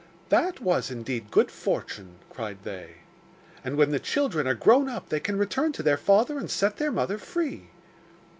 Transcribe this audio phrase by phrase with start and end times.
[0.29, 2.95] 'That was indeed good fortune!' cried they.
[3.63, 6.77] 'And when the children are grown up they can return to their father and set
[6.77, 7.69] their mother free.